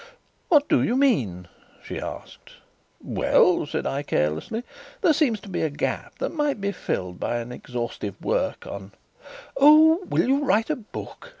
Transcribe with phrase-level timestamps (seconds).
[0.49, 1.47] "What do you mean?"
[1.83, 2.53] she asked.
[3.03, 4.63] "Well," said I carelessly,
[5.01, 8.93] "there seems a gap that might be filled by an exhaustive work on"
[9.57, 10.03] "Oh!
[10.09, 11.29] will you write a book?"